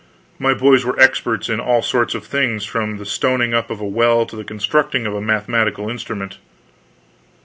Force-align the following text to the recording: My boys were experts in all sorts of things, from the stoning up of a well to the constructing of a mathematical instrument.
My 0.39 0.55
boys 0.55 0.83
were 0.83 0.99
experts 0.99 1.47
in 1.47 1.59
all 1.59 1.83
sorts 1.83 2.15
of 2.15 2.25
things, 2.25 2.65
from 2.65 2.97
the 2.97 3.05
stoning 3.05 3.53
up 3.53 3.69
of 3.69 3.79
a 3.79 3.85
well 3.85 4.25
to 4.25 4.35
the 4.35 4.43
constructing 4.43 5.05
of 5.05 5.13
a 5.13 5.21
mathematical 5.21 5.91
instrument. 5.91 6.39